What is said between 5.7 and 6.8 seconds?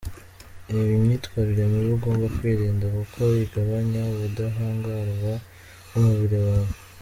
bw’umubiri wawe.